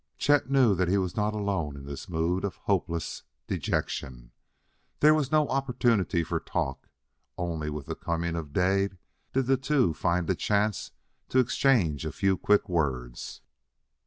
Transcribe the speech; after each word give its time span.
Chet 0.17 0.49
knew 0.49 0.73
that 0.73 0.87
he 0.87 0.97
was 0.97 1.15
not 1.15 1.35
alone 1.35 1.75
in 1.77 1.85
this 1.85 2.09
mood 2.09 2.43
of 2.43 2.55
hopeless 2.55 3.21
dejection. 3.45 4.31
There 4.99 5.13
was 5.13 5.31
no 5.31 5.47
opportunity 5.49 6.23
for 6.23 6.39
talk; 6.39 6.89
only 7.37 7.69
with 7.69 7.85
the 7.85 7.93
coming 7.93 8.35
of 8.35 8.51
day 8.51 8.89
did 9.31 9.45
the 9.45 9.57
two 9.57 9.93
find 9.93 10.27
a 10.27 10.33
chance 10.33 10.89
to 11.29 11.37
exchange 11.37 12.03
a 12.03 12.11
few 12.11 12.35
quick 12.35 12.67
words. 12.67 13.41